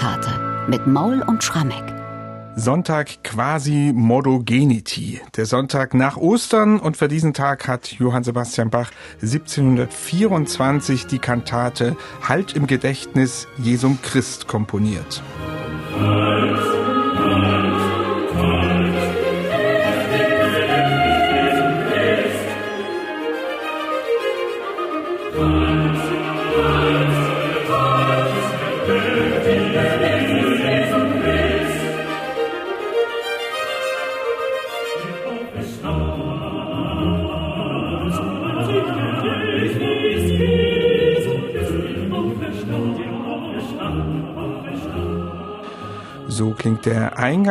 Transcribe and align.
Osterkantate 0.00 0.40
mit 0.68 0.86
Maul 0.86 1.22
und 1.26 1.44
Schrammeck. 1.44 1.84
Sonntag 2.56 3.22
quasi 3.22 3.92
Modogenity. 3.94 5.20
Der 5.36 5.44
Sonntag 5.46 5.92
nach 5.94 6.16
Ostern 6.16 6.80
und 6.80 6.96
für 6.96 7.08
diesen 7.08 7.34
Tag 7.34 7.68
hat 7.68 7.92
Johann 7.92 8.24
Sebastian 8.24 8.70
Bach 8.70 8.90
1724 9.20 11.06
die 11.06 11.18
Kantate 11.18 11.96
Halt 12.26 12.54
im 12.54 12.66
Gedächtnis 12.66 13.46
Jesum 13.58 13.98
Christ 14.02 14.48
komponiert. 14.48 15.22
Halt. 15.98 16.69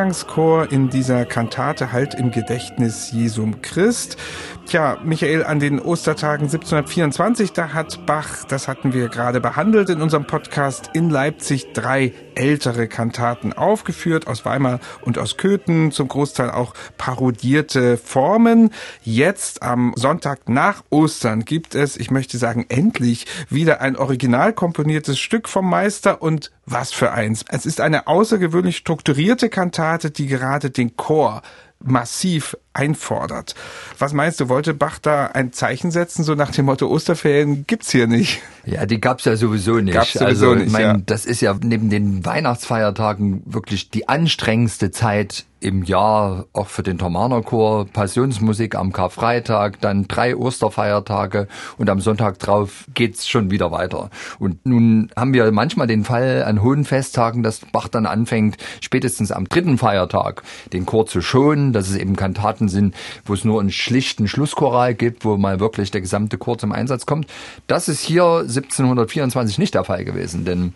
Der 0.09 0.15
Eingangschor 0.15 0.71
in 0.71 0.89
dieser 0.89 1.23
Kantate 1.23 1.91
Halt 1.91 2.15
im 2.15 2.31
Gedächtnis 2.31 3.11
Jesum 3.11 3.61
Christ. 3.61 4.17
Tja, 4.65 4.97
Michael, 5.03 5.43
an 5.43 5.59
den 5.59 5.79
Ostertagen 5.79 6.45
1724, 6.45 7.53
da 7.53 7.73
hat 7.73 8.05
Bach, 8.05 8.43
das 8.47 8.67
hatten 8.67 8.93
wir 8.93 9.09
gerade 9.09 9.39
behandelt 9.39 9.89
in 9.89 10.01
unserem 10.01 10.25
Podcast, 10.25 10.91
in 10.93 11.09
Leipzig 11.09 11.73
drei 11.73 12.13
ältere 12.35 12.87
Kantaten 12.87 13.53
aufgeführt, 13.53 14.27
aus 14.27 14.45
Weimar 14.45 14.79
und 15.01 15.17
aus 15.17 15.37
Köthen, 15.37 15.91
zum 15.91 16.07
Großteil 16.07 16.51
auch 16.51 16.73
parodierte 16.97 17.97
Formen. 17.97 18.71
Jetzt 19.03 19.61
am 19.61 19.93
Sonntag 19.95 20.49
nach 20.49 20.83
Ostern 20.89 21.45
gibt 21.45 21.75
es, 21.75 21.97
ich 21.97 22.11
möchte 22.11 22.37
sagen, 22.37 22.65
endlich 22.69 23.25
wieder 23.49 23.81
ein 23.81 23.95
original 23.95 24.53
komponiertes 24.53 25.19
Stück 25.19 25.49
vom 25.49 25.69
Meister 25.69 26.21
und 26.21 26.51
was 26.71 26.91
für 26.91 27.11
eins. 27.11 27.43
Es 27.49 27.65
ist 27.65 27.81
eine 27.81 28.05
außergewöhnlich 28.05 28.77
strukturierte 28.77 29.49
Kantate, 29.49 29.98
die 30.07 30.27
gerade 30.27 30.69
den 30.69 30.95
Chor 30.95 31.41
massiv 31.79 32.57
einfordert. 32.73 33.55
Was 33.97 34.13
meinst 34.13 34.39
du, 34.39 34.49
wollte 34.49 34.73
Bach 34.73 34.99
da 34.99 35.27
ein 35.27 35.53
Zeichen 35.53 35.91
setzen, 35.91 36.23
so 36.23 36.35
nach 36.35 36.51
dem 36.51 36.65
Motto 36.65 36.87
Osterferien 36.87 37.65
gibt's 37.67 37.91
hier 37.91 38.07
nicht? 38.07 38.41
Ja, 38.69 38.85
die 38.85 39.01
gab's 39.01 39.25
ja 39.25 39.35
sowieso 39.35 39.79
nicht. 39.79 39.95
Gab's 39.95 40.13
sowieso 40.13 40.51
also, 40.51 40.55
nicht, 40.55 40.71
mein, 40.71 40.81
ja. 40.81 40.97
das 41.05 41.25
ist 41.25 41.41
ja 41.41 41.55
neben 41.61 41.89
den 41.89 42.25
Weihnachtsfeiertagen 42.25 43.41
wirklich 43.45 43.89
die 43.89 44.07
anstrengendste 44.07 44.91
Zeit 44.91 45.45
im 45.61 45.83
Jahr, 45.83 46.45
auch 46.53 46.67
für 46.67 46.83
den 46.83 46.97
Thomanerchor, 46.97 47.85
Passionsmusik 47.85 48.75
am 48.75 48.93
Karfreitag, 48.93 49.81
dann 49.81 50.07
drei 50.07 50.35
Osterfeiertage 50.35 51.47
und 51.77 51.89
am 51.89 51.99
Sonntag 51.99 52.39
drauf 52.39 52.85
geht's 52.93 53.27
schon 53.27 53.51
wieder 53.51 53.71
weiter. 53.71 54.09
Und 54.39 54.65
nun 54.65 55.11
haben 55.15 55.33
wir 55.33 55.51
manchmal 55.51 55.87
den 55.87 56.05
Fall 56.05 56.43
an 56.43 56.61
hohen 56.61 56.85
Festtagen, 56.85 57.43
dass 57.43 57.61
Bach 57.71 57.89
dann 57.89 58.05
anfängt, 58.05 58.57
spätestens 58.81 59.31
am 59.31 59.49
dritten 59.49 59.77
Feiertag 59.77 60.43
den 60.71 60.85
Chor 60.85 61.05
zu 61.07 61.21
schonen, 61.21 61.73
dass 61.73 61.89
es 61.89 61.97
eben 61.97 62.15
Kantaten 62.15 62.69
sind, 62.69 62.95
wo 63.25 63.33
es 63.33 63.43
nur 63.43 63.59
einen 63.59 63.71
schlichten 63.71 64.27
Schlusschoral 64.27 64.95
gibt, 64.95 65.25
wo 65.25 65.37
mal 65.37 65.59
wirklich 65.59 65.91
der 65.91 66.01
gesamte 66.01 66.37
Chor 66.37 66.57
zum 66.57 66.71
Einsatz 66.71 67.05
kommt. 67.05 67.27
Das 67.67 67.89
ist 67.89 68.01
hier 68.01 68.45
1724 68.65 69.57
nicht 69.57 69.73
der 69.73 69.83
Fall 69.83 70.05
gewesen, 70.05 70.45
denn 70.45 70.73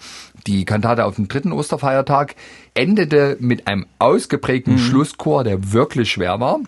die 0.48 0.66
Kantate 0.66 1.06
auf 1.06 1.16
dem 1.16 1.28
dritten 1.28 1.52
Osterfeiertag 1.52 2.36
endete 2.74 3.38
mit 3.40 3.68
einem 3.68 3.86
ausgeprägten 4.00 4.74
mhm. 4.74 4.80
Schlusschor, 4.80 5.44
der 5.44 5.72
wirklich 5.72 6.12
schwer 6.12 6.40
war. 6.40 6.60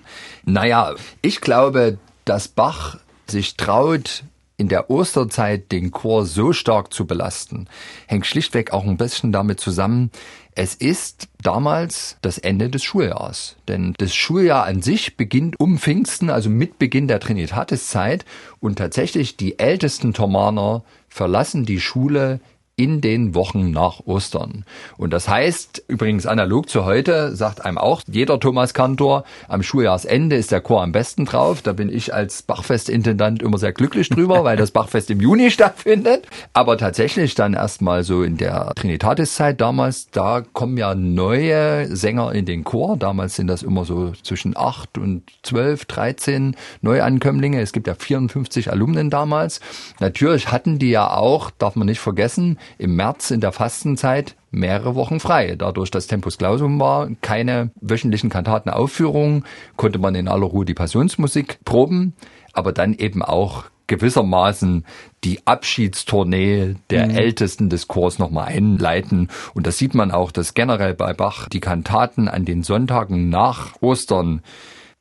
Naja, 0.46 0.94
ich 1.22 1.42
glaube, 1.42 1.98
dass 2.26 2.48
Bach 2.48 2.98
sich 3.28 3.58
traut, 3.58 4.24
in 4.58 4.68
der 4.70 4.90
Osterzeit 4.90 5.72
den 5.72 5.92
Chor 5.92 6.26
so 6.26 6.54
stark 6.54 6.94
zu 6.94 7.06
belasten, 7.06 7.68
hängt 8.08 8.26
schlichtweg 8.26 8.72
auch 8.74 8.86
ein 8.86 8.98
bisschen 8.98 9.32
damit 9.32 9.60
zusammen, 9.60 10.12
es 10.58 10.74
ist 10.74 11.28
damals 11.44 12.16
das 12.22 12.38
Ende 12.38 12.70
des 12.70 12.82
Schuljahres. 12.82 13.58
Denn 13.68 13.94
das 13.98 14.16
Schuljahr 14.16 14.64
an 14.64 14.82
sich 14.82 15.18
beginnt 15.18 15.60
um 15.60 15.78
Pfingsten, 15.78 16.30
also 16.30 16.50
mit 16.50 16.80
Beginn 16.80 17.10
der 17.10 17.20
Trinitatiszeit. 17.20 18.24
Und 18.62 18.78
tatsächlich 18.78 19.36
die 19.36 19.60
ältesten 19.60 20.14
Thomaner 20.14 20.86
verlassen 21.10 21.66
die 21.66 21.82
Schule 21.82 22.40
in 22.78 23.00
den 23.00 23.36
Wochen 23.36 23.72
nach 23.72 24.02
Ostern. 24.06 24.66
Und 24.98 25.14
das 25.14 25.30
heißt, 25.30 25.84
übrigens 25.88 26.26
analog 26.26 26.70
zu 26.70 26.84
heute, 26.84 27.34
sagt 27.34 27.64
einem 27.64 27.78
auch 27.78 28.02
jeder 28.06 28.38
Thomas 28.40 28.74
Kantor, 28.74 29.24
am 29.48 29.64
Schuljahrsende 29.64 30.36
ist 30.36 30.52
der 30.52 30.60
Chor 30.60 30.84
am 30.84 30.92
besten 30.92 31.24
drauf. 31.26 31.62
Da 31.62 31.72
bin 31.72 31.90
ich 31.90 32.14
als 32.14 32.42
Bachfestintendant 32.42 33.42
immer 33.42 33.58
sehr 33.58 33.72
glücklich 33.72 34.10
drüber, 34.10 34.44
weil 34.44 34.58
das 34.58 34.72
Bachfest 34.72 35.10
im 35.10 35.22
Juni 35.22 35.52
stattfindet. 35.56 36.28
Aber 36.52 36.78
tatsächlich 36.78 37.34
dann 37.34 37.54
erstmal 37.54 38.04
so 38.04 38.24
in 38.24 38.36
der 38.36 38.74
Trinitatiszeit 38.76 39.62
damals, 39.62 40.10
da 40.12 40.42
kommen 40.42 40.76
ja 40.76 40.96
neue 40.96 41.96
Sänger 41.96 42.34
in 42.34 42.46
den 42.46 42.66
Chor. 42.66 42.98
Damals 42.98 43.38
sind 43.38 43.48
das 43.48 43.64
immer 43.64 43.86
so 43.86 44.12
zwischen 44.22 44.58
acht 44.58 44.98
und 44.98 45.24
zwölf, 45.44 45.86
dreizehn 45.86 46.58
Neuankömmlinge. 46.82 47.62
Es 47.62 47.72
gibt 47.72 47.88
ja 47.88 47.96
54 47.96 48.70
Alumnen 48.70 49.10
damals. 49.10 49.62
Natürlich 50.02 50.52
hatten 50.52 50.78
die 50.78 50.90
ja 50.90 51.10
auch, 51.12 51.52
darf 51.52 51.78
man 51.78 51.88
nicht 51.88 52.02
vergessen, 52.02 52.58
im 52.78 52.96
März 52.96 53.32
in 53.32 53.42
der 53.42 53.52
Fastenzeit 53.52 54.36
mehrere 54.52 54.96
Wochen 54.96 55.20
frei. 55.20 55.56
Dadurch, 55.56 55.92
dass 55.92 56.08
Tempus 56.08 56.38
Clausum 56.38 56.80
war, 56.80 57.10
keine 57.22 57.72
wöchentlichen 57.82 58.30
Kantatenaufführungen, 58.30 59.46
konnte 59.76 60.00
man 60.00 60.16
in 60.16 60.28
aller 60.28 60.46
Ruhe 60.46 60.66
die 60.66 60.74
Passionsmusik 60.74 61.60
proben, 61.66 62.14
aber 62.54 62.72
dann 62.72 62.94
eben 62.94 63.22
auch 63.22 63.66
gewissermaßen 63.88 64.86
die 65.24 65.46
Abschiedstournee 65.46 66.76
der 66.90 67.08
mhm. 67.08 67.16
Ältesten 67.16 67.70
des 67.70 67.88
Chors 67.88 68.20
nochmal 68.20 68.48
einleiten. 68.48 69.30
Und 69.54 69.68
das 69.68 69.78
sieht 69.78 69.94
man 69.94 70.12
auch, 70.12 70.32
dass 70.32 70.54
generell 70.54 70.94
bei 70.94 71.14
Bach 71.14 71.50
die 71.50 71.60
Kantaten 71.60 72.28
an 72.28 72.46
den 72.46 72.64
Sonntagen 72.64 73.30
nach 73.30 73.74
Ostern 73.82 74.42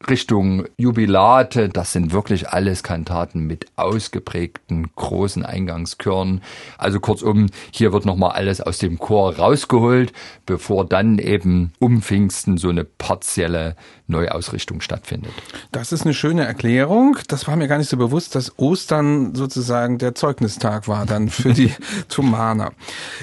Richtung 0.08 0.64
Jubilate, 0.76 1.68
das 1.68 1.92
sind 1.92 2.12
wirklich 2.12 2.50
alles 2.50 2.82
Kantaten 2.82 3.46
mit 3.46 3.66
ausgeprägten 3.76 4.90
großen 4.94 5.44
Eingangschören. 5.44 6.42
Also 6.76 7.00
kurzum, 7.00 7.46
hier 7.70 7.92
wird 7.92 8.04
nochmal 8.04 8.32
alles 8.32 8.60
aus 8.60 8.78
dem 8.78 8.98
Chor 8.98 9.36
rausgeholt, 9.36 10.12
bevor 10.46 10.84
dann 10.84 11.18
eben 11.18 11.72
um 11.78 12.02
Pfingsten 12.02 12.58
so 12.58 12.68
eine 12.68 12.84
partielle 12.84 13.76
Neuausrichtung 14.06 14.82
stattfindet. 14.82 15.32
Das 15.72 15.90
ist 15.92 16.02
eine 16.02 16.12
schöne 16.12 16.44
Erklärung. 16.44 17.16
Das 17.28 17.48
war 17.48 17.56
mir 17.56 17.68
gar 17.68 17.78
nicht 17.78 17.88
so 17.88 17.96
bewusst, 17.96 18.34
dass 18.34 18.58
Ostern 18.58 19.34
sozusagen 19.34 19.96
der 19.96 20.14
Zeugnistag 20.14 20.88
war 20.88 21.06
dann 21.06 21.30
für 21.30 21.54
die 21.54 21.72
Thomaner. 22.08 22.72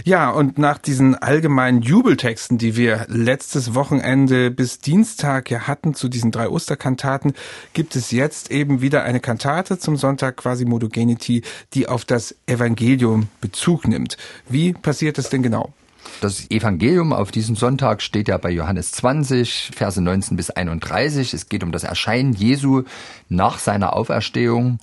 Ja, 0.03 0.31
und 0.31 0.57
nach 0.57 0.79
diesen 0.79 1.13
allgemeinen 1.15 1.83
Jubeltexten, 1.83 2.57
die 2.57 2.75
wir 2.75 3.05
letztes 3.09 3.75
Wochenende 3.75 4.49
bis 4.49 4.79
Dienstag 4.79 5.51
ja 5.51 5.67
hatten 5.67 5.93
zu 5.93 6.09
diesen 6.09 6.31
drei 6.31 6.49
Osterkantaten, 6.71 7.33
gibt 7.73 7.95
es 7.95 8.11
jetzt 8.11 8.49
eben 8.49 8.81
wieder 8.81 9.03
eine 9.03 9.19
Kantate 9.19 9.77
zum 9.77 9.97
Sonntag 9.97 10.37
quasi 10.37 10.63
Modogenity, 10.63 11.43
die 11.73 11.87
auf 11.87 12.05
das 12.05 12.35
Evangelium 12.45 13.27
Bezug 13.41 13.87
nimmt. 13.87 14.17
Wie 14.47 14.71
passiert 14.71 15.17
das 15.17 15.29
denn 15.29 15.43
genau? 15.43 15.73
Das 16.21 16.49
Evangelium 16.49 17.13
auf 17.13 17.31
diesem 17.31 17.55
Sonntag 17.55 18.01
steht 18.01 18.27
ja 18.27 18.37
bei 18.37 18.49
Johannes 18.49 18.91
20, 18.93 19.71
Verse 19.75 20.01
19 20.01 20.37
bis 20.37 20.49
31. 20.49 21.33
Es 21.33 21.49
geht 21.49 21.63
um 21.63 21.71
das 21.71 21.83
Erscheinen 21.83 22.33
Jesu 22.33 22.83
nach 23.27 23.59
seiner 23.59 23.95
Auferstehung 23.95 24.79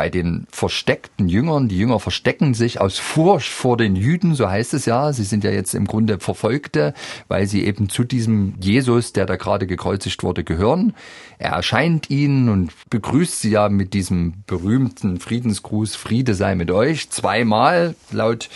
bei 0.00 0.08
den 0.08 0.46
versteckten 0.50 1.28
Jüngern. 1.28 1.68
Die 1.68 1.76
Jünger 1.76 2.00
verstecken 2.00 2.54
sich 2.54 2.80
aus 2.80 2.98
Furcht 2.98 3.50
vor 3.50 3.76
den 3.76 3.96
Jüden, 3.96 4.34
so 4.34 4.48
heißt 4.48 4.72
es 4.72 4.86
ja. 4.86 5.12
Sie 5.12 5.24
sind 5.24 5.44
ja 5.44 5.50
jetzt 5.50 5.74
im 5.74 5.86
Grunde 5.86 6.18
Verfolgte, 6.18 6.94
weil 7.28 7.46
sie 7.46 7.66
eben 7.66 7.90
zu 7.90 8.04
diesem 8.04 8.54
Jesus, 8.62 9.12
der 9.12 9.26
da 9.26 9.36
gerade 9.36 9.66
gekreuzigt 9.66 10.22
wurde, 10.22 10.42
gehören. 10.42 10.94
Er 11.36 11.50
erscheint 11.50 12.08
ihnen 12.08 12.48
und 12.48 12.72
begrüßt 12.88 13.42
sie 13.42 13.50
ja 13.50 13.68
mit 13.68 13.92
diesem 13.92 14.42
berühmten 14.46 15.20
Friedensgruß, 15.20 15.96
Friede 15.96 16.32
sei 16.32 16.54
mit 16.54 16.70
euch, 16.70 17.10
zweimal 17.10 17.94
laut 18.10 18.48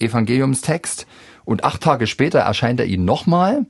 Evangeliumstext. 0.00 1.06
Und 1.46 1.64
acht 1.64 1.80
Tage 1.80 2.06
später 2.06 2.40
erscheint 2.40 2.78
er 2.78 2.84
ihnen 2.84 3.06
nochmal. 3.06 3.64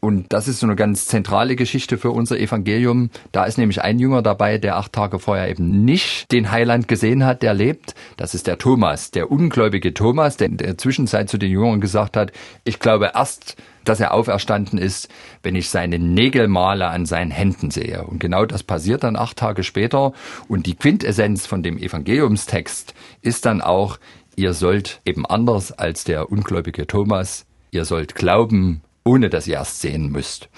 Und 0.00 0.32
das 0.32 0.48
ist 0.48 0.60
so 0.60 0.66
eine 0.66 0.76
ganz 0.76 1.06
zentrale 1.06 1.56
Geschichte 1.56 1.98
für 1.98 2.10
unser 2.10 2.38
Evangelium. 2.38 3.10
Da 3.32 3.44
ist 3.44 3.58
nämlich 3.58 3.82
ein 3.82 3.98
Jünger 3.98 4.22
dabei, 4.22 4.58
der 4.58 4.76
acht 4.76 4.92
Tage 4.92 5.18
vorher 5.18 5.48
eben 5.48 5.84
nicht 5.84 6.30
den 6.32 6.50
Heiland 6.50 6.88
gesehen 6.88 7.24
hat, 7.24 7.42
der 7.42 7.54
lebt. 7.54 7.94
Das 8.16 8.34
ist 8.34 8.46
der 8.46 8.58
Thomas, 8.58 9.10
der 9.10 9.30
ungläubige 9.30 9.92
Thomas, 9.94 10.36
der 10.36 10.48
in 10.48 10.56
der 10.56 10.78
Zwischenzeit 10.78 11.28
zu 11.28 11.38
den 11.38 11.50
Jüngern 11.50 11.80
gesagt 11.80 12.16
hat, 12.16 12.32
ich 12.64 12.78
glaube 12.78 13.12
erst, 13.14 13.56
dass 13.84 14.00
er 14.00 14.12
auferstanden 14.12 14.78
ist, 14.78 15.08
wenn 15.42 15.56
ich 15.56 15.70
seine 15.70 15.98
Nägelmale 15.98 16.86
an 16.88 17.06
seinen 17.06 17.30
Händen 17.30 17.70
sehe. 17.70 18.04
Und 18.04 18.20
genau 18.20 18.44
das 18.44 18.62
passiert 18.62 19.02
dann 19.02 19.16
acht 19.16 19.38
Tage 19.38 19.64
später. 19.64 20.12
Und 20.48 20.66
die 20.66 20.74
Quintessenz 20.74 21.46
von 21.46 21.62
dem 21.62 21.78
Evangeliumstext 21.78 22.94
ist 23.22 23.46
dann 23.46 23.62
auch, 23.62 23.98
ihr 24.36 24.52
sollt 24.52 25.00
eben 25.04 25.24
anders 25.24 25.72
als 25.72 26.04
der 26.04 26.30
ungläubige 26.30 26.86
Thomas 26.86 27.46
ihr 27.70 27.84
sollt 27.84 28.14
glauben, 28.14 28.82
ohne 29.04 29.30
dass 29.30 29.46
ihr 29.46 29.54
erst 29.54 29.80
sehen 29.80 30.10
müsst. 30.10 30.48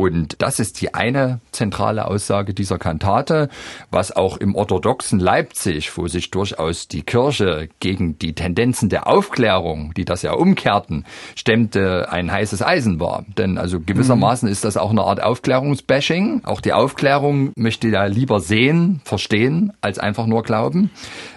Und 0.00 0.40
das 0.40 0.60
ist 0.60 0.80
die 0.80 0.94
eine 0.94 1.40
zentrale 1.52 2.06
Aussage 2.06 2.54
dieser 2.54 2.78
Kantate, 2.78 3.50
was 3.90 4.16
auch 4.16 4.38
im 4.38 4.54
orthodoxen 4.54 5.20
Leipzig, 5.20 5.94
wo 5.98 6.08
sich 6.08 6.30
durchaus 6.30 6.88
die 6.88 7.02
Kirche 7.02 7.68
gegen 7.80 8.18
die 8.18 8.32
Tendenzen 8.32 8.88
der 8.88 9.06
Aufklärung, 9.06 9.92
die 9.92 10.06
das 10.06 10.22
ja 10.22 10.32
umkehrten, 10.32 11.04
stemmte, 11.36 12.10
ein 12.10 12.32
heißes 12.32 12.62
Eisen 12.62 12.98
war. 12.98 13.26
Denn 13.36 13.58
also 13.58 13.78
gewissermaßen 13.78 14.48
ist 14.48 14.64
das 14.64 14.78
auch 14.78 14.88
eine 14.88 15.02
Art 15.02 15.22
Aufklärungsbashing. 15.22 16.44
Auch 16.44 16.62
die 16.62 16.72
Aufklärung 16.72 17.52
möchte 17.54 17.88
ja 17.88 18.06
lieber 18.06 18.40
sehen, 18.40 19.02
verstehen, 19.04 19.74
als 19.82 19.98
einfach 19.98 20.24
nur 20.24 20.44
glauben. 20.44 20.90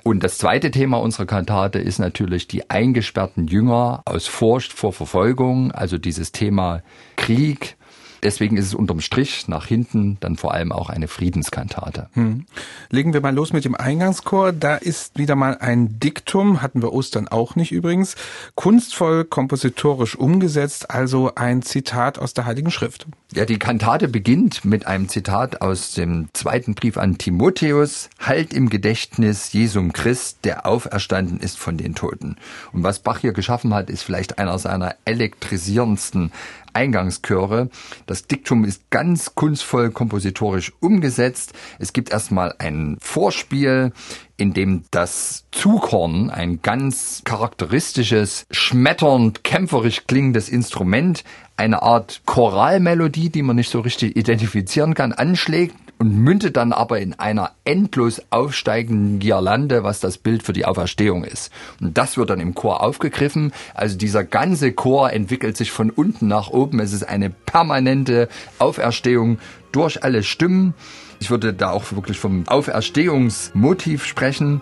Und 0.03 0.23
das 0.23 0.37
zweite 0.37 0.71
Thema 0.71 1.01
unserer 1.01 1.25
Kantate 1.25 1.79
ist 1.79 1.99
natürlich 1.99 2.47
die 2.47 2.69
eingesperrten 2.69 3.47
Jünger 3.47 4.03
aus 4.05 4.27
Furcht 4.27 4.71
vor 4.71 4.93
Verfolgung, 4.93 5.73
also 5.73 5.97
dieses 5.97 6.31
Thema 6.31 6.81
Krieg, 7.17 7.75
Deswegen 8.23 8.55
ist 8.55 8.67
es 8.67 8.73
unterm 8.73 9.01
Strich 9.01 9.47
nach 9.47 9.65
hinten 9.65 10.17
dann 10.21 10.37
vor 10.37 10.53
allem 10.53 10.71
auch 10.71 10.89
eine 10.89 11.09
Friedenskantate. 11.09 12.09
Hm. 12.13 12.45
Legen 12.89 13.13
wir 13.13 13.21
mal 13.21 13.35
los 13.35 13.51
mit 13.51 13.65
dem 13.65 13.75
Eingangschor. 13.75 14.53
Da 14.53 14.75
ist 14.75 15.17
wieder 15.17 15.35
mal 15.35 15.57
ein 15.59 15.99
Diktum, 15.99 16.61
hatten 16.61 16.81
wir 16.81 16.93
Ostern 16.93 17.27
auch 17.27 17.55
nicht 17.55 17.71
übrigens, 17.71 18.15
kunstvoll 18.55 19.25
kompositorisch 19.25 20.15
umgesetzt, 20.15 20.89
also 20.89 21.35
ein 21.35 21.61
Zitat 21.61 22.17
aus 22.17 22.33
der 22.33 22.45
Heiligen 22.45 22.71
Schrift. 22.71 23.07
Ja, 23.33 23.45
die 23.45 23.59
Kantate 23.59 24.07
beginnt 24.07 24.63
mit 24.63 24.87
einem 24.87 25.09
Zitat 25.09 25.61
aus 25.61 25.93
dem 25.93 26.29
zweiten 26.33 26.75
Brief 26.75 26.97
an 26.97 27.17
Timotheus. 27.17 28.09
Halt 28.19 28.53
im 28.53 28.69
Gedächtnis 28.69 29.51
Jesum 29.53 29.91
Christ, 29.91 30.39
der 30.43 30.65
auferstanden 30.65 31.39
ist 31.39 31.57
von 31.57 31.77
den 31.77 31.95
Toten. 31.95 32.37
Und 32.71 32.83
was 32.83 32.99
Bach 32.99 33.19
hier 33.19 33.33
geschaffen 33.33 33.73
hat, 33.73 33.89
ist 33.89 34.03
vielleicht 34.03 34.37
einer 34.39 34.57
seiner 34.59 34.95
elektrisierendsten 35.05 36.31
Eingangschöre. 36.73 37.69
Das 38.05 38.27
Diktum 38.27 38.65
ist 38.65 38.89
ganz 38.89 39.35
kunstvoll 39.35 39.91
kompositorisch 39.91 40.73
umgesetzt. 40.79 41.53
Es 41.79 41.93
gibt 41.93 42.11
erstmal 42.11 42.55
ein 42.59 42.97
Vorspiel, 42.99 43.91
in 44.37 44.53
dem 44.53 44.83
das 44.91 45.45
Zughorn, 45.51 46.29
ein 46.29 46.61
ganz 46.61 47.21
charakteristisches, 47.23 48.45
schmetternd, 48.51 49.43
kämpferisch 49.43 50.07
klingendes 50.07 50.49
Instrument, 50.49 51.23
eine 51.55 51.83
Art 51.83 52.21
Choralmelodie, 52.25 53.29
die 53.29 53.43
man 53.43 53.55
nicht 53.55 53.69
so 53.69 53.79
richtig 53.79 54.15
identifizieren 54.15 54.95
kann, 54.95 55.13
anschlägt 55.13 55.75
und 56.03 56.17
mündet 56.17 56.57
dann 56.57 56.73
aber 56.73 56.99
in 56.99 57.13
einer 57.13 57.51
endlos 57.63 58.21
aufsteigenden 58.29 59.19
Girlande, 59.19 59.85
was 59.85 60.01
das 60.01 60.17
Bild 60.17 60.43
für 60.43 60.51
die 60.51 60.65
Auferstehung 60.65 61.23
ist. 61.23 61.49
Und 61.79 61.97
das 61.97 62.17
wird 62.17 62.29
dann 62.29 62.41
im 62.41 62.55
Chor 62.55 62.83
aufgegriffen. 62.83 63.53
Also 63.73 63.97
dieser 63.97 64.25
ganze 64.25 64.73
Chor 64.73 65.13
entwickelt 65.13 65.55
sich 65.55 65.71
von 65.71 65.89
unten 65.89 66.27
nach 66.27 66.49
oben. 66.49 66.81
Es 66.81 66.91
ist 66.91 67.03
eine 67.07 67.29
permanente 67.29 68.27
Auferstehung 68.59 69.39
durch 69.71 70.03
alle 70.03 70.23
Stimmen. 70.23 70.73
Ich 71.21 71.29
würde 71.29 71.53
da 71.53 71.71
auch 71.71 71.93
wirklich 71.93 72.19
vom 72.19 72.49
Auferstehungsmotiv 72.49 74.03
sprechen. 74.03 74.61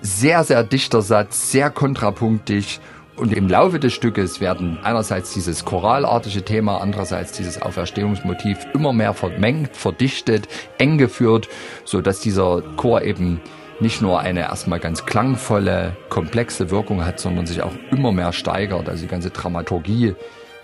Sehr, 0.00 0.42
sehr 0.42 0.64
dichter 0.64 1.02
Satz, 1.02 1.52
sehr 1.52 1.68
kontrapunktig 1.68 2.80
und 3.18 3.32
im 3.32 3.48
Laufe 3.48 3.80
des 3.80 3.92
Stückes 3.92 4.40
werden 4.40 4.78
einerseits 4.82 5.32
dieses 5.34 5.64
choralartige 5.64 6.44
Thema, 6.44 6.80
andererseits 6.80 7.32
dieses 7.32 7.60
Auferstehungsmotiv 7.60 8.66
immer 8.74 8.92
mehr 8.92 9.12
vermengt, 9.12 9.76
verdichtet, 9.76 10.48
eng 10.78 10.98
geführt, 10.98 11.48
so 11.84 12.00
dass 12.00 12.20
dieser 12.20 12.62
Chor 12.76 13.02
eben 13.02 13.40
nicht 13.80 14.02
nur 14.02 14.20
eine 14.20 14.40
erstmal 14.40 14.80
ganz 14.80 15.06
klangvolle, 15.06 15.96
komplexe 16.08 16.70
Wirkung 16.70 17.04
hat, 17.04 17.20
sondern 17.20 17.46
sich 17.46 17.62
auch 17.62 17.72
immer 17.90 18.12
mehr 18.12 18.32
steigert. 18.32 18.88
Also 18.88 19.02
die 19.02 19.08
ganze 19.08 19.30
Dramaturgie 19.30 20.14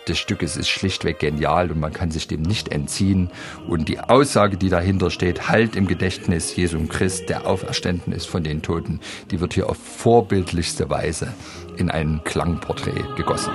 des 0.08 0.18
Stückes 0.18 0.56
ist 0.56 0.68
schlichtweg 0.68 1.18
genial 1.18 1.70
und 1.70 1.80
man 1.80 1.92
kann 1.92 2.10
sich 2.10 2.28
dem 2.28 2.42
nicht 2.42 2.68
entziehen. 2.68 3.30
Und 3.66 3.88
die 3.88 4.00
Aussage, 4.00 4.56
die 4.56 4.68
dahinter 4.68 5.10
steht, 5.10 5.48
halt 5.48 5.76
im 5.76 5.86
Gedächtnis 5.86 6.54
Jesum 6.56 6.88
Christ, 6.88 7.28
der 7.28 7.46
auferstanden 7.46 8.12
ist 8.12 8.26
von 8.26 8.42
den 8.42 8.62
Toten, 8.62 9.00
die 9.30 9.40
wird 9.40 9.54
hier 9.54 9.68
auf 9.68 9.78
vorbildlichste 9.78 10.90
Weise 10.90 11.32
in 11.76 11.90
ein 11.90 12.20
Klangporträt 12.24 13.04
gegossen. 13.16 13.52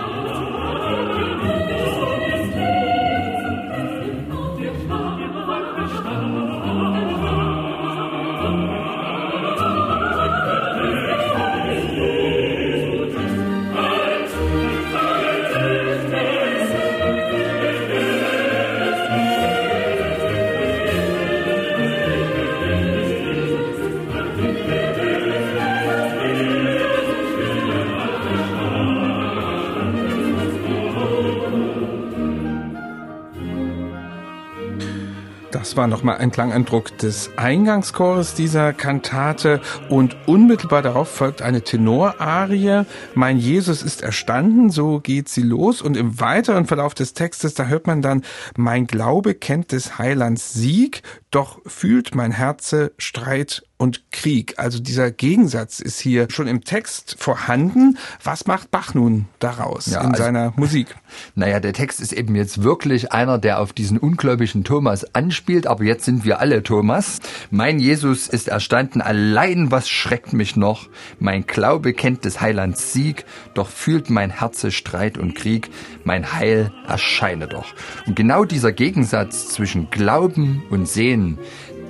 Das 35.69 35.77
war 35.77 35.86
nochmal 35.86 36.18
ein 36.18 36.31
Klangeindruck 36.31 36.98
des 36.98 37.30
Eingangschores 37.38 38.33
dieser 38.33 38.74
Kantate. 38.74 39.62
Und 39.88 40.18
unmittelbar 40.25 40.81
darauf 40.81 41.10
folgt 41.10 41.44
eine 41.44 41.62
Tenorarie. 41.62 42.86
Mein 43.13 43.38
Jesus 43.38 43.83
ist 43.83 44.01
erstanden, 44.01 44.71
so 44.71 45.00
geht 45.00 45.30
sie 45.30 45.44
los. 45.44 45.83
Und 45.83 45.95
im 45.95 46.19
weiteren 46.19 46.66
Verlauf 46.66 46.95
des 46.95 47.13
Textes, 47.13 47.54
da 47.54 47.66
hört 47.66 47.86
man 47.86 48.01
dann, 48.01 48.24
mein 48.57 48.88
Glaube 48.88 49.36
kennt 49.36 49.71
des 49.71 50.00
Heilands 50.00 50.54
Sieg, 50.54 51.04
doch 51.30 51.62
fühlt 51.68 52.15
mein 52.15 52.31
Herze 52.31 52.92
Streit 52.98 53.62
und 53.79 54.11
Krieg. 54.11 54.55
Also 54.57 54.79
dieser 54.79 55.09
Gegensatz 55.09 55.79
ist 55.79 55.99
hier 56.01 56.27
schon 56.29 56.47
im 56.47 56.65
Text 56.65 57.15
vorhanden. 57.17 57.97
Was 58.21 58.45
macht 58.45 58.71
Bach 58.71 58.93
nun 58.93 59.27
daraus 59.39 59.85
ja, 59.85 60.01
in 60.01 60.07
also, 60.07 60.21
seiner 60.21 60.53
Musik? 60.57 60.95
Naja, 61.33 61.61
der 61.61 61.71
Text 61.71 62.01
ist 62.01 62.11
eben 62.11 62.35
jetzt 62.35 62.61
wirklich 62.61 63.13
einer, 63.13 63.37
der 63.37 63.61
auf 63.61 63.71
diesen 63.71 63.97
ungläubigen 63.97 64.65
Thomas 64.65 65.15
anspielt, 65.15 65.65
aber 65.65 65.85
jetzt 65.85 66.03
sind 66.03 66.25
wir 66.25 66.41
alle 66.41 66.61
Thomas. 66.61 67.21
Mein 67.51 67.79
Jesus 67.79 68.27
ist 68.27 68.49
erstanden, 68.49 69.01
allein 69.01 69.71
was 69.71 69.87
schreckt 69.87 70.33
mich 70.33 70.57
noch? 70.57 70.89
Mein 71.19 71.48
Glaube 71.48 71.93
kennt 71.93 72.25
des 72.25 72.41
Heilands 72.41 72.91
Sieg, 72.91 73.24
doch 73.53 73.69
fühlt 73.69 74.09
mein 74.09 74.29
Herze 74.29 74.71
Streit 74.71 75.17
und 75.17 75.36
Krieg, 75.36 75.69
mein 76.03 76.33
Heil 76.33 76.74
erscheine 76.86 77.48
doch. 77.48 77.67
Und 78.05 78.17
genau 78.17 78.43
dieser 78.43 78.74
Gegensatz 78.74 79.48
zwischen 79.48 79.89
Glauben 79.89 80.63
und 80.69 80.86
Sehen, 80.86 81.39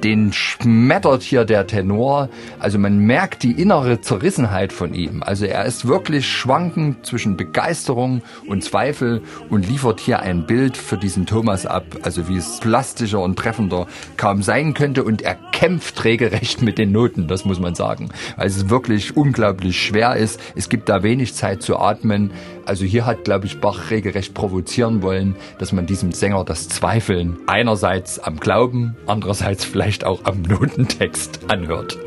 den 0.03 0.33
schmettert 0.33 1.21
hier 1.21 1.45
der 1.45 1.67
Tenor. 1.67 2.29
Also 2.59 2.79
man 2.79 2.99
merkt 2.99 3.43
die 3.43 3.51
innere 3.51 4.01
Zerrissenheit 4.01 4.73
von 4.73 4.93
ihm. 4.93 5.23
Also 5.23 5.45
er 5.45 5.65
ist 5.65 5.87
wirklich 5.87 6.27
schwankend 6.27 7.05
zwischen 7.05 7.37
Begeisterung 7.37 8.21
und 8.47 8.63
Zweifel 8.63 9.21
und 9.49 9.67
liefert 9.67 9.99
hier 9.99 10.19
ein 10.19 10.45
Bild 10.45 10.77
für 10.77 10.97
diesen 10.97 11.25
Thomas 11.25 11.65
ab. 11.65 11.85
Also 12.01 12.27
wie 12.27 12.37
es 12.37 12.59
plastischer 12.59 13.19
und 13.19 13.37
treffender 13.37 13.87
kaum 14.17 14.43
sein 14.43 14.73
könnte. 14.73 15.03
Und 15.03 15.21
er 15.21 15.35
kämpft 15.51 16.03
regelrecht 16.03 16.61
mit 16.61 16.77
den 16.77 16.91
Noten, 16.91 17.27
das 17.27 17.45
muss 17.45 17.59
man 17.59 17.75
sagen. 17.75 18.09
Weil 18.37 18.47
es 18.47 18.69
wirklich 18.69 19.17
unglaublich 19.17 19.81
schwer 19.81 20.15
ist. 20.15 20.39
Es 20.55 20.69
gibt 20.69 20.89
da 20.89 21.03
wenig 21.03 21.33
Zeit 21.33 21.61
zu 21.61 21.77
atmen. 21.77 22.31
Also 22.65 22.85
hier 22.85 23.05
hat, 23.05 23.23
glaube 23.23 23.47
ich, 23.47 23.59
Bach 23.59 23.89
regelrecht 23.89 24.35
provozieren 24.35 25.01
wollen, 25.01 25.35
dass 25.57 25.71
man 25.71 25.87
diesem 25.87 26.11
Sänger 26.11 26.43
das 26.43 26.69
Zweifeln 26.69 27.37
einerseits 27.47 28.19
am 28.19 28.39
Glauben, 28.39 28.95
andererseits 29.07 29.65
vielleicht 29.65 29.88
auch 29.97 30.23
am 30.25 30.43
Notentext 30.43 31.39
anhört. 31.49 31.97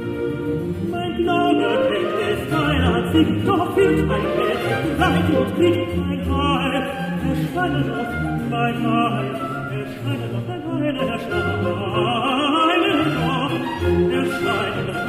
Mein 0.88 1.16
Glaube 1.16 1.64
es 2.32 2.50
keiner, 2.50 3.12
singt 3.12 3.48
doch 3.48 3.74
fühlt 3.74 4.06
mein 4.06 4.20
Herz, 4.20 4.86
Leid 4.98 5.28
und 5.36 5.56
Krieg, 5.56 5.96
mein 5.96 6.22
Heil, 6.30 6.82
erscheine 7.28 7.82
doch 7.82 8.12
mein 8.50 8.76
Heil, 8.86 9.28
erscheine 9.80 10.26
doch 10.32 10.46
mein 10.48 10.62
Heil, 10.68 10.96
erscheine 10.96 11.58
doch, 11.64 11.92
erscheine 14.20 14.82
doch, 14.86 15.06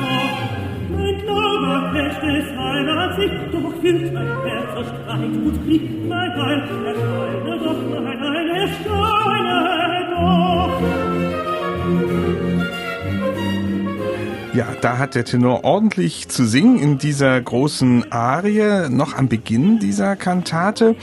mein 0.90 1.16
Glaube 1.26 1.74
kennt 1.94 2.24
es 2.40 2.48
keiner, 2.56 3.16
singt 3.16 3.54
doch 3.54 3.74
fühlt 3.82 4.14
mein 4.14 4.32
Herz, 4.46 4.88
Streit 4.88 5.36
und 5.48 5.58
Krieg, 5.66 5.86
mein 6.10 6.32
Heil, 6.42 6.62
erscheine 6.86 7.54
doch 7.64 7.82
mein 7.92 8.20
Heil, 8.20 8.50
erscheine 8.50 9.73
Ja, 14.54 14.68
da 14.82 15.00
hat 15.00 15.16
der 15.16 15.26
Tenor 15.26 15.64
ordentlich 15.64 16.30
zu 16.30 16.46
singen 16.46 16.78
in 16.78 17.00
dieser 17.00 17.42
großen 17.42 18.12
Arie, 18.12 18.88
noch 18.88 19.16
am 19.18 19.28
Beginn 19.28 19.80
dieser 19.80 20.16
Kantate. 20.16 20.96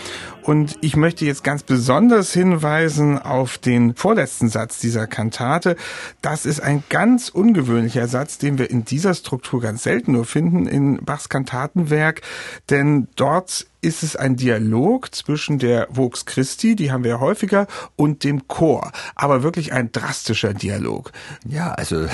Und 0.43 0.79
ich 0.81 0.97
möchte 0.97 1.25
jetzt 1.25 1.45
ganz 1.45 1.63
besonders 1.63 2.33
hinweisen 2.33 3.19
auf 3.19 3.59
den 3.59 3.95
vorletzten 3.95 4.49
Satz 4.49 4.79
dieser 4.79 5.07
Kantate. 5.07 5.77
Das 6.23 6.47
ist 6.47 6.61
ein 6.61 6.83
ganz 6.89 7.29
ungewöhnlicher 7.29 8.09
Satz, 8.09 8.39
den 8.39 8.59
wir 8.59 8.71
in 8.71 8.85
dieser 8.85 9.15
Struktur 9.15 9.61
ganz 9.61 9.83
selten 9.83 10.13
nur 10.13 10.25
finden 10.25 10.67
in 10.67 11.05
Bachs 11.05 11.29
Kantatenwerk, 11.29 12.23
denn 12.69 13.09
dort 13.17 13.67
ist 13.83 14.03
es 14.03 14.17
ein 14.17 14.37
Dialog 14.37 15.15
zwischen 15.15 15.59
der 15.59 15.89
Vox 15.91 16.27
Christi, 16.27 16.77
die 16.77 16.93
haben 16.93 17.05
wir 17.05 17.13
ja 17.13 17.21
häufiger, 17.21 17.67
und 17.97 18.25
dem 18.25 18.47
Chor. 18.47 18.93
Aber 19.15 19.43
wirklich 19.43 19.73
ein 19.73 19.91
drastischer 19.91 20.53
Dialog. 20.53 21.13
Ja, 21.47 21.73
also 21.73 22.07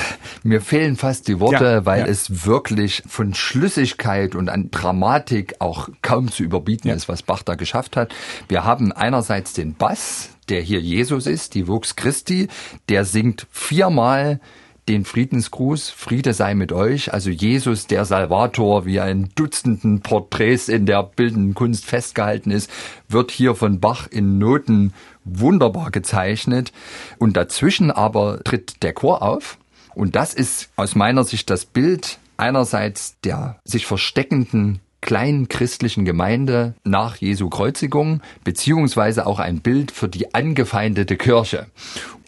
mir 0.42 0.60
fehlen 0.60 0.96
fast 0.96 1.28
die 1.28 1.40
Worte, 1.40 1.64
ja, 1.64 1.86
weil 1.86 2.00
ja. 2.00 2.06
es 2.06 2.46
wirklich 2.46 3.02
von 3.08 3.34
Schlüssigkeit 3.34 4.34
und 4.34 4.48
an 4.48 4.70
Dramatik 4.70 5.56
auch 5.58 5.88
kaum 6.02 6.30
zu 6.30 6.44
überbieten 6.44 6.88
ja. 6.88 6.94
ist, 6.94 7.08
was 7.08 7.22
Bach 7.22 7.42
da 7.42 7.56
geschafft 7.56 7.96
hat. 7.96 8.14
Wir 8.48 8.64
haben 8.64 8.92
einerseits 8.92 9.52
den 9.52 9.74
Bass, 9.74 10.30
der 10.48 10.60
hier 10.60 10.80
Jesus 10.80 11.26
ist, 11.26 11.54
die 11.54 11.68
Vox 11.68 11.96
Christi, 11.96 12.48
der 12.88 13.04
singt 13.04 13.46
viermal 13.50 14.40
den 14.88 15.04
Friedensgruß, 15.04 15.90
Friede 15.90 16.32
sei 16.32 16.54
mit 16.54 16.72
euch, 16.72 17.12
also 17.12 17.30
Jesus 17.30 17.88
der 17.88 18.04
Salvator, 18.04 18.86
wie 18.86 19.00
ein 19.00 19.30
Dutzenden 19.34 20.00
Porträts 20.00 20.68
in 20.68 20.86
der 20.86 21.02
bildenden 21.02 21.54
Kunst 21.54 21.84
festgehalten 21.84 22.52
ist, 22.52 22.70
wird 23.08 23.32
hier 23.32 23.56
von 23.56 23.80
Bach 23.80 24.06
in 24.06 24.38
Noten 24.38 24.92
wunderbar 25.24 25.90
gezeichnet. 25.90 26.72
Und 27.18 27.36
dazwischen 27.36 27.90
aber 27.90 28.44
tritt 28.44 28.82
der 28.84 28.92
Chor 28.92 29.22
auf. 29.22 29.58
Und 29.94 30.14
das 30.14 30.34
ist 30.34 30.70
aus 30.76 30.94
meiner 30.94 31.24
Sicht 31.24 31.50
das 31.50 31.64
Bild 31.64 32.18
einerseits 32.36 33.18
der 33.22 33.58
sich 33.64 33.86
versteckenden 33.86 34.80
kleinen 35.00 35.48
christlichen 35.48 36.04
Gemeinde 36.04 36.74
nach 36.84 37.16
Jesu 37.16 37.48
Kreuzigung, 37.48 38.20
beziehungsweise 38.44 39.26
auch 39.26 39.38
ein 39.38 39.60
Bild 39.60 39.90
für 39.90 40.08
die 40.08 40.34
angefeindete 40.34 41.16
Kirche. 41.16 41.66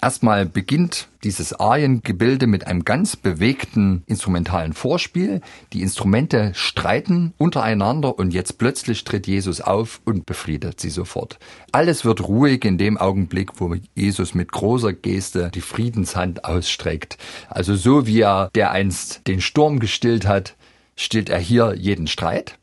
Erstmal 0.01 0.47
beginnt 0.47 1.09
dieses 1.25 1.59
Ariengebilde 1.59 2.47
mit 2.47 2.69
einem 2.69 2.85
ganz 2.85 3.17
bewegten 3.17 4.05
instrumentalen 4.07 4.73
Vorspiel. 4.73 5.41
Die 5.73 5.83
Instrumente 5.83 6.53
streiten 6.55 7.35
untereinander 7.37 8.17
und 8.17 8.33
jetzt 8.33 8.59
plötzlich 8.59 9.03
tritt 9.03 9.27
Jesus 9.27 9.61
auf 9.61 10.01
und 10.05 10.25
befriedet 10.25 10.79
sie 10.79 10.91
sofort. 10.91 11.41
Alles 11.73 12.05
wird 12.05 12.29
ruhig 12.29 12.65
in 12.65 12.79
dem 12.79 12.97
Augenblick, 12.97 13.61
wo 13.61 13.75
Jesus 13.97 14.35
mit 14.35 14.53
großer 14.53 14.93
Geste 14.93 15.51
die 15.53 15.61
Friedenshand 15.61 16.45
ausstreckt. 16.45 17.19
Also 17.49 17.75
so 17.75 18.07
wie 18.07 18.21
er, 18.21 18.51
der 18.55 18.71
einst 18.71 19.27
den 19.27 19.41
Sturm 19.41 19.81
gestillt 19.81 20.29
hat, 20.29 20.55
stillt 20.99 21.31
er 21.31 21.39
hier 21.39 21.75
jeden 21.75 22.07
Streit. 22.07 22.59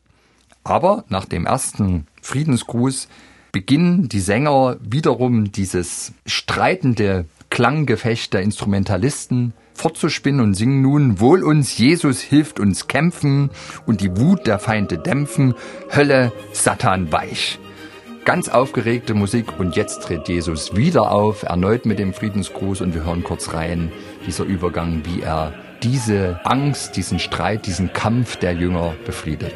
Aber 0.62 1.04
nach 1.08 1.24
dem 1.24 1.46
ersten 1.46 2.06
Friedensgruß 2.22 3.08
beginnen 3.50 4.08
die 4.08 4.20
Sänger 4.20 4.76
wiederum 4.80 5.50
dieses 5.50 6.12
streitende 6.26 7.24
Klanggefecht 7.50 8.34
der 8.34 8.42
Instrumentalisten 8.42 9.54
fortzuspinnen 9.74 10.40
und 10.40 10.54
singen 10.54 10.82
nun, 10.82 11.20
wohl 11.20 11.42
uns 11.42 11.78
Jesus 11.78 12.20
hilft 12.20 12.60
uns 12.60 12.88
kämpfen 12.88 13.50
und 13.86 14.00
die 14.00 14.16
Wut 14.16 14.46
der 14.46 14.58
Feinde 14.58 14.98
dämpfen, 14.98 15.54
Hölle, 15.94 16.32
Satan 16.52 17.12
weich. 17.12 17.58
Ganz 18.24 18.48
aufgeregte 18.48 19.14
Musik 19.14 19.58
und 19.58 19.76
jetzt 19.76 20.02
tritt 20.02 20.28
Jesus 20.28 20.74
wieder 20.74 21.12
auf, 21.12 21.44
erneut 21.44 21.86
mit 21.86 21.98
dem 21.98 22.12
Friedensgruß 22.12 22.80
und 22.80 22.94
wir 22.94 23.04
hören 23.04 23.22
kurz 23.22 23.54
rein, 23.54 23.92
dieser 24.26 24.44
Übergang, 24.44 25.02
wie 25.04 25.20
er 25.20 25.54
diese 25.86 26.40
Angst, 26.42 26.96
diesen 26.96 27.20
Streit, 27.20 27.66
diesen 27.66 27.92
Kampf 27.92 28.36
der 28.36 28.52
Jünger 28.52 28.94
befriedet. 29.04 29.54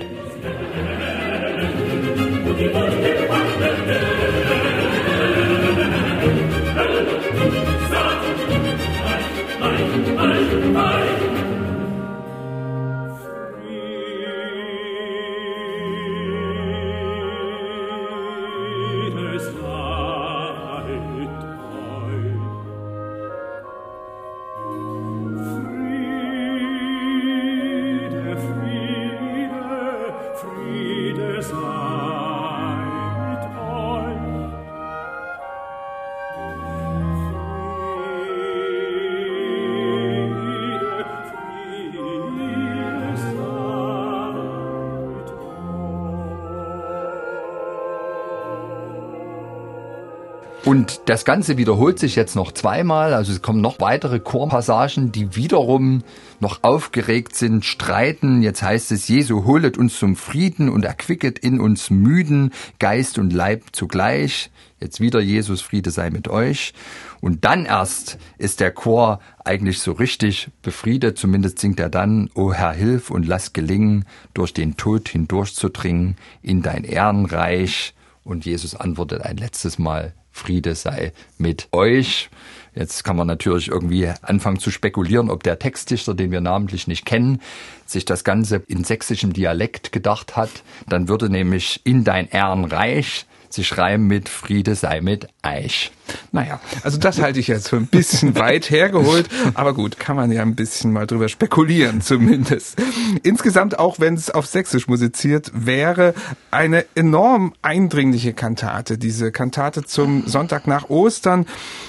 Und 50.81 51.03
das 51.11 51.27
Ganze 51.27 51.59
wiederholt 51.59 51.99
sich 51.99 52.17
jetzt 52.17 52.35
noch 52.35 52.53
zweimal. 52.53 53.13
Also 53.13 53.33
es 53.33 53.43
kommen 53.43 53.61
noch 53.61 53.81
weitere 53.81 54.19
Chorpassagen, 54.19 55.13
die 55.13 55.37
wiederum 55.37 56.03
noch 56.41 56.61
aufgeregt 56.63 57.37
sind, 57.37 57.67
streiten. 57.67 58.41
Jetzt 58.41 58.63
heißt 58.63 58.91
es, 58.91 59.07
Jesu 59.07 59.45
holet 59.45 59.77
uns 59.77 59.99
zum 59.99 60.17
Frieden 60.17 60.71
und 60.71 60.87
erquicket 60.87 61.39
in 61.39 61.61
uns 61.61 61.91
müden 61.91 62.55
Geist 62.79 63.19
und 63.19 63.31
Leib 63.31 63.65
zugleich. 63.73 64.51
Jetzt 64.81 65.03
wieder 65.03 65.21
Jesus, 65.21 65.61
Friede 65.61 65.91
sei 65.91 66.09
mit 66.09 66.29
euch. 66.29 66.73
Und 67.21 67.45
dann 67.45 67.67
erst 67.67 68.17
ist 68.39 68.61
der 68.61 68.71
Chor 68.71 69.21
eigentlich 69.45 69.81
so 69.81 69.93
richtig 69.93 70.49
befriedet. 70.63 71.19
Zumindest 71.19 71.59
singt 71.59 71.79
er 71.79 71.91
dann, 71.91 72.31
O 72.35 72.55
Herr, 72.55 72.73
hilf 72.73 73.11
und 73.11 73.27
lass 73.27 73.53
gelingen, 73.53 74.07
durch 74.33 74.55
den 74.55 74.79
Tod 74.79 75.11
hindurchzudringen 75.11 76.17
in 76.41 76.63
dein 76.63 76.85
Ehrenreich. 76.85 77.93
Und 78.25 78.47
Jesus 78.47 78.75
antwortet 78.75 79.21
ein 79.21 79.37
letztes 79.37 79.79
Mal, 79.79 80.15
Friede 80.41 80.75
sei 80.75 81.13
mit 81.39 81.69
euch. 81.73 82.31
Jetzt 82.75 83.05
kann 83.05 83.17
man 83.17 83.27
natürlich 83.27 83.69
irgendwie 83.69 84.11
anfangen 84.23 84.59
zu 84.59 84.71
spekulieren, 84.71 85.29
ob 85.29 85.43
der 85.43 85.59
Textdichter, 85.59 86.15
den 86.15 86.31
wir 86.31 86.41
namentlich 86.41 86.87
nicht 86.87 87.05
kennen, 87.05 87.43
sich 87.85 88.05
das 88.07 88.25
Ganze 88.25 88.63
in 88.69 88.85
sächsischem 88.85 89.33
Dialekt 89.33 89.93
gedacht 89.93 90.37
hat. 90.37 90.51
Dann 90.89 91.09
würde 91.09 91.29
nämlich 91.29 91.81
in 91.85 92.05
dein 92.05 92.29
Ehrenreich 92.29 93.27
Sie 93.53 93.65
schreiben 93.65 94.07
mit 94.07 94.29
Friede 94.29 94.75
sei 94.77 95.01
mit 95.01 95.27
Eich. 95.43 95.93
Naja, 96.33 96.61
also 96.83 96.99
das 96.99 97.21
halte 97.21 97.41
ich 97.41 97.49
jetzt 97.49 97.69
für 97.69 97.77
ein 97.77 97.87
bisschen 97.87 98.37
weit 98.37 98.71
hergeholt, 98.71 99.29
aber 99.55 99.75
gut, 99.75 99.99
kann 99.99 100.17
man 100.17 100.31
ja 100.31 100.43
ein 100.43 100.55
bisschen 100.55 100.93
mal 100.93 101.07
drüber 101.07 101.29
spekulieren 101.29 102.01
zumindest. 102.01 102.81
Insgesamt, 103.23 103.79
auch 103.79 103.99
wenn 103.99 104.15
es 104.15 104.31
auf 104.31 104.47
Sächsisch 104.47 104.87
musiziert 104.87 105.51
wäre, 105.55 106.15
eine 106.51 106.85
enorm 106.95 107.55
eindringliche 107.63 108.35
Kantate, 108.35 108.99
diese 108.99 109.33
Kantate 109.33 109.85
zum 109.85 110.27
Sonntag 110.27 110.67
nach 110.67 110.89
Ostern 110.89 111.47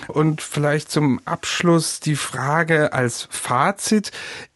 und 0.07 0.41
vielleicht 0.41 0.91
zum 0.91 1.19
Abschluss 1.25 1.99
die 1.99 2.15
Frage 2.15 2.93
als 2.93 3.27
Fazit, 3.29 4.11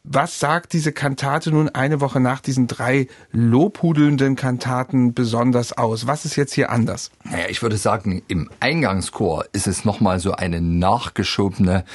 was 0.07 0.39
sagt 0.39 0.73
diese 0.73 0.91
Kantate 0.91 1.49
nun 1.51 1.69
eine 1.69 1.99
Woche 1.99 2.19
nach 2.19 2.39
diesen 2.39 2.67
drei 2.67 3.07
lobhudelnden 3.31 4.35
Kantaten 4.35 5.13
besonders 5.13 5.73
aus? 5.73 6.05
Was 6.05 6.25
ist 6.25 6.35
jetzt 6.35 6.53
hier 6.53 6.69
anders? 6.69 7.09
Naja, 7.23 7.45
ich 7.49 7.61
würde 7.61 7.77
sagen, 7.77 8.21
im 8.27 8.49
Eingangschor 8.59 9.45
ist 9.51 9.67
es 9.67 9.83
nochmal 9.83 10.19
so 10.19 10.33
eine 10.33 10.61
nachgeschobene, 10.61 11.85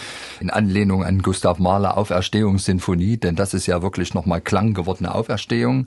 in 0.41 0.51
Anlehnung 0.51 1.05
an 1.05 1.23
Gustav 1.23 1.59
Mahler 1.61 1.97
Auferstehungssinfonie, 1.97 3.17
denn 3.17 3.37
das 3.37 3.55
ist 3.55 3.67
ja 3.67 3.81
wirklich 3.81 4.13
nochmal 4.13 4.41
klang 4.41 4.75
gewordene 4.75 5.15
Auferstehung. 5.15 5.87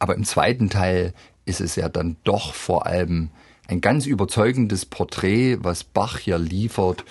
Aber 0.00 0.16
im 0.16 0.24
zweiten 0.24 0.70
Teil 0.70 1.14
ist 1.44 1.60
es 1.60 1.76
ja 1.76 1.88
dann 1.88 2.16
doch 2.24 2.52
vor 2.52 2.86
allem 2.86 3.30
ein 3.68 3.80
ganz 3.80 4.06
überzeugendes 4.06 4.86
Porträt, 4.86 5.58
was 5.60 5.84
Bach 5.84 6.18
hier 6.18 6.38
liefert 6.38 7.04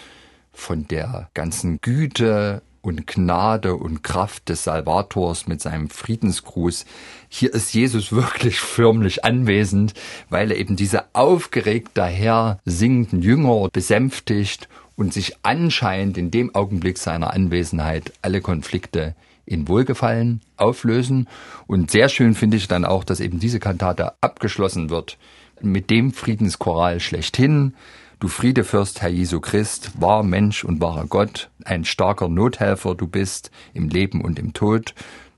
von 0.52 0.86
der 0.88 1.30
ganzen 1.34 1.80
Güte 1.80 2.62
und 2.82 3.08
Gnade 3.08 3.76
und 3.76 4.04
Kraft 4.04 4.50
des 4.50 4.64
Salvators 4.64 5.48
mit 5.48 5.62
seinem 5.62 5.90
Friedensgruß. 5.90 6.86
Hier 7.28 7.54
ist 7.54 7.74
Jesus 7.74 8.12
wirklich 8.12 8.60
förmlich 8.60 9.26
anwesend, 9.26 9.94
weil 10.30 10.52
er 10.52 10.58
eben 10.58 10.76
diese 10.76 11.04
aufgeregt 11.14 11.92
daher 11.94 12.60
singenden 12.66 13.22
Jünger 13.22 13.70
besänftigt 13.72 14.70
und 14.96 15.14
sich 15.14 15.38
anscheinend 15.44 16.18
in 16.18 16.32
dem 16.32 16.54
Augenblick 16.56 16.98
seiner 16.98 17.34
Anwesenheit 17.34 18.14
alle 18.22 18.42
Konflikte 18.42 19.16
in 19.46 19.68
Wohlgefallen 19.68 20.42
auflösen. 20.58 21.28
Und 21.68 21.92
sehr 21.92 22.10
schön 22.10 22.36
finde 22.36 22.58
ich 22.58 22.68
dann 22.68 22.86
auch, 22.86 23.04
dass 23.04 23.20
eben 23.20 23.40
diese 23.40 23.60
Kantate 23.60 24.14
abgeschlossen 24.22 24.90
wird 24.90 25.18
mit 25.62 25.90
dem 25.90 26.14
Friedenschoral 26.14 27.00
schlechthin 27.00 27.74
Du 28.20 28.28
Friedefürst, 28.28 29.02
Herr 29.02 29.08
Jesu 29.08 29.40
Christ, 29.40 29.92
wahr 30.02 30.24
Mensch 30.24 30.66
und 30.66 30.82
wahrer 30.82 31.06
Gott, 31.06 31.50
ein 31.64 31.86
starker 31.86 32.28
Nothelfer 32.28 32.94
du 32.94 33.08
bist 33.08 33.50
im 33.74 33.88
Leben 33.88 34.20
und 34.20 34.38
im 34.38 34.52
Tod, 34.52 34.94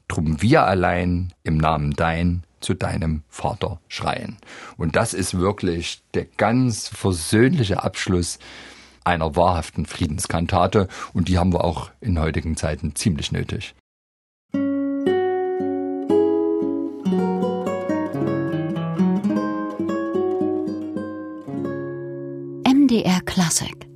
drum 0.07 0.41
wir 0.41 0.65
allein 0.65 1.31
im 1.43 1.57
Namen 1.57 1.91
dein 1.91 2.43
zu 2.59 2.73
deinem 2.73 3.21
Vater 3.29 3.79
schreien. 3.87 4.37
Und 4.77 4.95
das 4.95 5.13
ist 5.13 5.37
wirklich 5.37 6.01
der 6.15 6.25
ganz 6.25 6.87
versöhnliche 6.87 7.83
Abschluss 7.83 8.39
einer 9.03 9.35
wahrhaften 9.35 9.85
Friedenskantate 9.85 10.87
und 11.13 11.27
die 11.27 11.37
haben 11.37 11.53
wir 11.53 11.63
auch 11.63 11.91
in 12.01 12.19
heutigen 12.19 12.57
Zeiten 12.57 12.95
ziemlich 12.95 13.31
nötig. 13.31 13.75
MDR 22.91 23.25
Classic 23.25 23.90